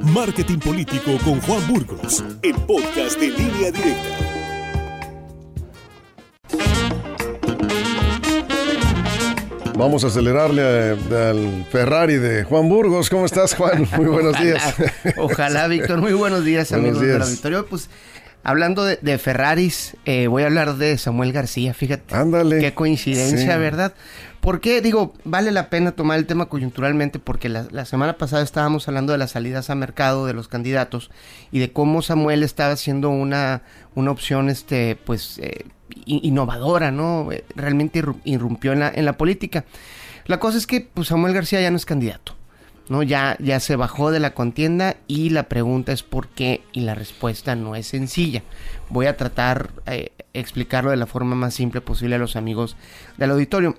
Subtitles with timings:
[0.00, 4.16] Marketing Político con Juan Burgos, el podcast de línea directa.
[9.76, 13.08] Vamos a acelerarle a- al Ferrari de Juan Burgos.
[13.08, 13.88] ¿Cómo estás, Juan?
[13.96, 14.74] Muy buenos días.
[15.16, 16.00] Ojalá, Víctor.
[16.00, 17.24] Muy buenos días, Buenos amigos de la.
[17.24, 17.62] Victoria.
[17.68, 17.88] Pues,
[18.42, 21.72] hablando de, de Ferraris, eh, voy a hablar de Samuel García.
[21.72, 22.14] Fíjate.
[22.14, 22.58] Ándale.
[22.58, 23.58] Qué coincidencia, Sí.
[23.58, 23.94] ¿verdad?
[24.40, 24.80] ¿Por qué?
[24.80, 29.18] Digo, vale la pena tomar el tema coyunturalmente porque la, semana pasada estábamos hablando de
[29.18, 31.10] las salidas a mercado de los candidatos
[31.52, 33.62] y de cómo Samuel estaba haciendo una,
[33.94, 35.66] una opción, este, pues, eh,
[36.06, 37.30] innovadora, ¿no?
[37.32, 39.66] Eh, Realmente irru- irrumpió en la, en la política.
[40.24, 42.36] La cosa es que, pues, Samuel García ya no es candidato.
[42.88, 43.04] ¿no?
[43.04, 46.96] Ya, ya se bajó de la contienda y la pregunta es por qué y la
[46.96, 48.42] respuesta no es sencilla.
[48.88, 52.76] Voy a tratar eh, explicarlo de la forma más simple posible a los amigos
[53.16, 53.76] del auditorio.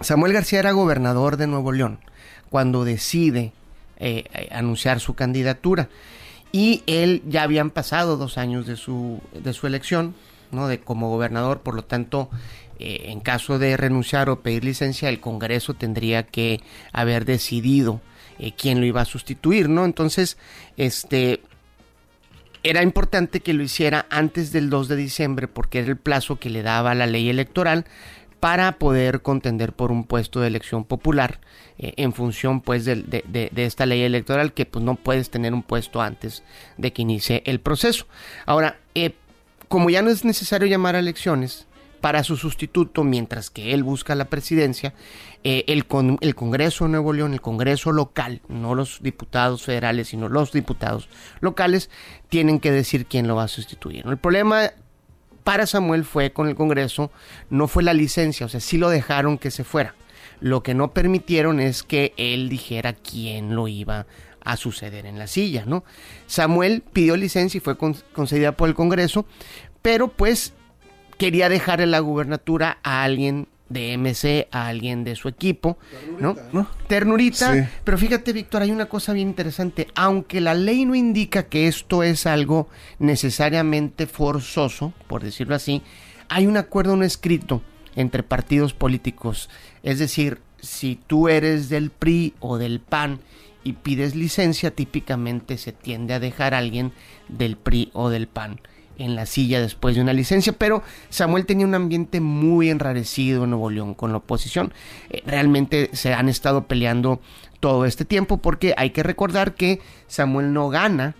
[0.00, 1.98] Samuel García era gobernador de Nuevo León
[2.50, 3.52] cuando decide
[3.98, 5.88] eh, eh, anunciar su candidatura
[6.52, 10.14] y él ya habían pasado dos años de su, de su elección,
[10.52, 10.68] ¿no?
[10.68, 12.30] De como gobernador, por lo tanto,
[12.78, 16.60] eh, en caso de renunciar o pedir licencia, el Congreso tendría que
[16.92, 18.00] haber decidido
[18.56, 19.84] quién lo iba a sustituir, ¿no?
[19.84, 20.38] Entonces,
[20.76, 21.40] este,
[22.64, 26.48] era importante que lo hiciera antes del 2 de diciembre porque era el plazo que
[26.48, 27.84] le daba la ley electoral
[28.44, 31.40] para poder contender por un puesto de elección popular
[31.78, 36.02] eh, en función pues de, esta ley electoral que pues no puedes tener un puesto
[36.02, 36.42] antes
[36.76, 38.06] de que inicie el proceso.
[38.44, 39.14] Ahora, eh,
[39.68, 41.66] como ya no es necesario llamar a elecciones
[42.02, 44.92] para su sustituto mientras que él busca la presidencia,
[45.42, 50.08] eh, el, con- el Congreso de Nuevo León, el Congreso local, no los diputados federales,
[50.08, 51.08] sino los diputados
[51.40, 51.88] locales,
[52.28, 54.04] tienen que decir quién lo va a sustituir.
[54.06, 54.70] El problema
[55.44, 57.12] para Samuel fue con el Congreso,
[57.50, 59.94] no fue la licencia, o sea, sí lo dejaron que se fuera.
[60.40, 64.06] Lo que no permitieron es que él dijera quién lo iba
[64.42, 65.84] a suceder en la silla, ¿no?
[66.26, 69.26] Samuel pidió licencia y fue con- concedida por el Congreso,
[69.80, 70.52] pero pues
[71.18, 75.78] quería dejarle la gubernatura a alguien de MC, a alguien de su equipo,
[76.20, 76.36] ¿no?
[76.86, 77.68] Ternurita, Sí.
[77.82, 79.88] pero fíjate, Víctor, hay una cosa bien interesante.
[79.94, 85.82] Aunque la ley no indica que esto es algo necesariamente forzoso, por decirlo así,
[86.28, 87.62] hay un acuerdo no escrito
[87.96, 89.48] entre partidos políticos.
[89.82, 93.20] Es decir, si tú eres del PRI o del PAN
[93.62, 96.92] y pides licencia, típicamente se tiende a dejar a alguien
[97.28, 98.60] del PRI o del PAN
[98.98, 103.50] en la silla después de una licencia, pero Samuel tenía un ambiente muy enrarecido en
[103.50, 104.72] Nuevo León con la oposición.
[105.10, 107.20] Eh, realmente se han estado peleando
[107.60, 111.14] todo este tiempo porque hay que recordar que Samuel no gana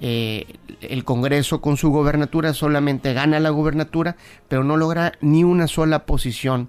[0.00, 0.46] eh,
[0.82, 4.16] el Congreso con su gobernatura, solamente gana la gobernatura,
[4.48, 6.68] pero no logra ni una sola posición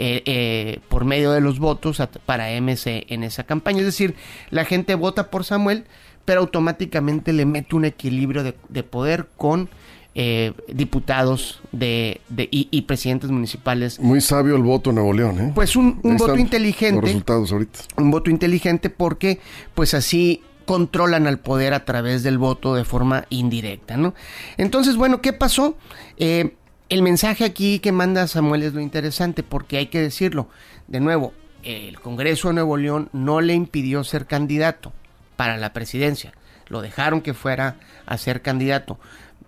[0.00, 3.80] eh, por medio de los votos para MC en esa campaña.
[3.80, 4.14] Es decir,
[4.50, 5.86] la gente vota por Samuel,
[6.24, 9.68] pero automáticamente le mete un equilibrio de poder con
[10.14, 14.00] eh, diputados de, de- y, y presidentes municipales.
[14.00, 15.52] Muy sabio el voto en Nuevo León, ¿eh?
[15.54, 17.78] Pues un, voto inteligente Los resultados ahorita.
[17.96, 19.38] un voto inteligente porque
[19.74, 24.14] pues así controlan al poder a través del voto de forma indirecta, ¿no?
[24.56, 25.76] Entonces, bueno, ¿qué pasó?
[26.18, 26.54] Eh,
[26.88, 30.48] el mensaje aquí que manda Samuel es lo interesante porque hay que decirlo.
[30.86, 31.32] De nuevo,
[31.62, 34.92] el Congreso de Nuevo León no le impidió ser candidato
[35.36, 36.32] para la presidencia.
[36.68, 38.98] Lo dejaron que fuera a ser candidato.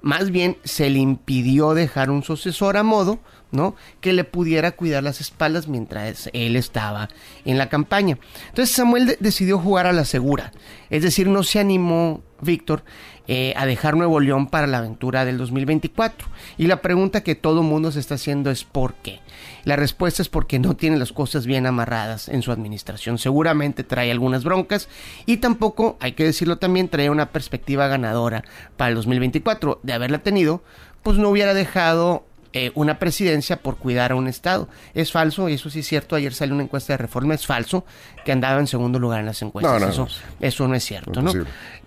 [0.03, 3.19] Más bien se le impidió dejar un sucesor a modo,
[3.53, 3.75] ¿no?
[4.00, 7.09] Que le pudiera cuidar las espaldas mientras él estaba
[7.44, 8.19] en la campaña.
[8.49, 10.53] Entonces Samuel de- decidió jugar a la segura.
[10.88, 12.83] Es decir, no se animó, Víctor,
[13.27, 16.28] eh, a dejar Nuevo León para la aventura del 2024.
[16.59, 19.21] Y la pregunta que todo mundo se está haciendo es ¿por qué?
[19.65, 23.19] La respuesta es porque no tiene las cosas bien amarradas en su administración.
[23.19, 24.89] Seguramente trae algunas broncas
[25.27, 28.45] y tampoco, hay que decirlo también, trae una perspectiva ganadora
[28.77, 29.81] para el 2024.
[29.83, 30.62] De haberla tenido,
[31.03, 34.69] pues no hubiera dejado eh, una presidencia por cuidar a un Estado.
[34.93, 37.84] Es falso, y eso sí es cierto, ayer salió una encuesta de reforma, es falso
[38.25, 39.73] que andaba en segundo lugar en las encuestas.
[39.73, 40.47] No, no, eso, no.
[40.47, 41.33] eso no es cierto, ¿no?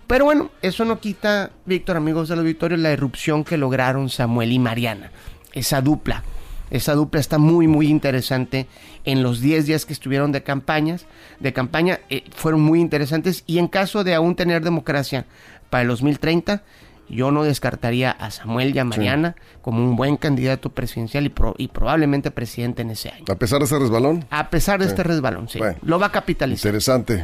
[0.08, 4.60] Pero bueno, eso no quita, Víctor, amigos del auditorio, la irrupción que lograron Samuel y
[4.60, 5.12] Mariana.
[5.54, 6.24] Esa dupla.
[6.70, 8.68] Esa dupla está muy, muy interesante.
[9.06, 11.06] En los 10 días que estuvieron de campañas,
[11.40, 13.44] de campaña, eh, fueron muy interesantes.
[13.48, 15.26] Y en caso de aún tener democracia
[15.70, 16.64] para el 2030,
[17.10, 21.54] yo no descartaría a Samuel y a Mariana como un buen candidato presidencial y, pro-
[21.58, 23.26] y probablemente presidente en ese año.
[23.30, 24.90] A pesar de ese resbalón, A pesar de Sí.
[24.92, 25.60] este resbalón, sí.
[25.60, 25.78] Bueno.
[25.84, 26.70] Lo va a capitalizar.
[26.70, 27.24] interesante.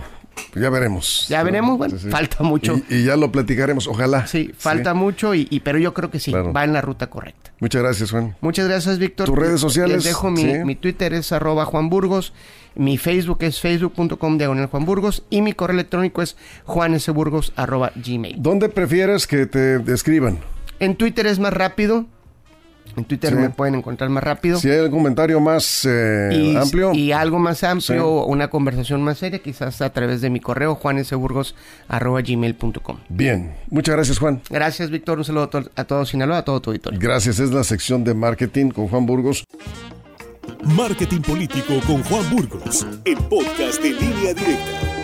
[0.51, 1.27] Pues ya veremos.
[1.29, 2.09] Ya veremos, bueno, Sí, sí.
[2.09, 2.75] falta mucho.
[2.89, 4.25] Y, y ya lo platicaremos, ojalá.
[4.27, 6.53] Sí, falta mucho, y, y- pero yo creo que sí, Claro.
[6.53, 7.51] va en la ruta correcta.
[7.59, 8.35] Muchas gracias, Juan.
[8.41, 9.25] Muchas gracias, Víctor.
[9.27, 9.97] ¿Tus redes sociales?
[9.97, 12.33] Les dejo mi, mi Twitter es arroba Juan Burgos,
[12.75, 18.35] mi Facebook es facebook.com diagonal Juan Burgos y mi correo electrónico es juanesburgos arroba gmail.
[18.39, 20.39] ¿Dónde prefieres que te escriban?
[20.79, 22.05] En Twitter es más rápido.
[22.97, 23.35] En Twitter Sí.
[23.37, 24.59] me pueden encontrar más rápido.
[24.59, 28.31] Si hay algún comentario más eh, y, amplio, y algo más amplio, Sí.
[28.31, 32.97] una conversación más seria, quizás a través de mi correo juanesburgos.gmail.com.
[33.09, 33.53] bien.
[33.69, 34.41] Muchas gracias, Juan.
[34.49, 35.17] Gracias, Víctor.
[35.19, 36.99] Un saludo a, to- a todo Sinaloa, a todo tu auditorio.
[36.99, 37.39] Gracias.
[37.39, 39.45] Es la sección de marketing con Juan Burgos.
[40.63, 44.98] Marketing Político con Juan Burgos, el podcast de línea directa.